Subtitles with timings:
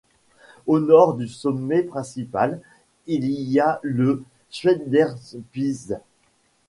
[0.65, 2.59] Au nord du sommet principal,
[3.05, 5.93] il y a le Schneiderspitze.